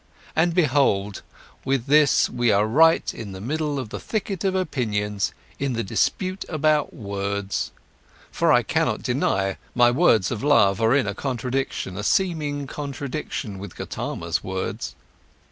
And 0.35 0.55
behold, 0.55 1.21
with 1.63 1.85
this 1.85 2.27
we 2.27 2.51
are 2.51 2.65
right 2.65 3.13
in 3.13 3.33
the 3.33 3.39
middle 3.39 3.77
of 3.77 3.89
the 3.89 3.99
thicket 3.99 4.43
of 4.43 4.55
opinions, 4.55 5.31
in 5.59 5.73
the 5.73 5.83
dispute 5.83 6.43
about 6.49 6.91
words. 6.91 7.69
For 8.31 8.51
I 8.51 8.63
cannot 8.63 9.03
deny, 9.03 9.57
my 9.75 9.91
words 9.91 10.31
of 10.31 10.41
love 10.43 10.81
are 10.81 10.95
in 10.95 11.05
a 11.05 11.13
contradiction, 11.13 11.97
a 11.97 12.03
seeming 12.03 12.65
contradiction 12.65 13.59
with 13.59 13.75
Gotama's 13.75 14.43
words. 14.43 14.95